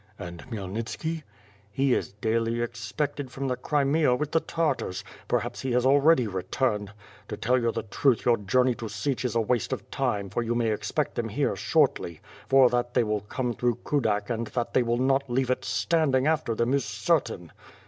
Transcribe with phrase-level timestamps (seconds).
[0.17, 1.21] "And Khmyelnitski?''
[1.69, 6.89] "He is daily expected from the Crimea with the Tartars; perhaps he has already returned.
[7.27, 10.71] To tell the truth your journey to Sich is waste of time for you may
[10.71, 12.19] expect them here shortly;
[12.49, 16.25] for that they will come through Kudak and that they will not leave it standing
[16.25, 17.51] after them is certain.''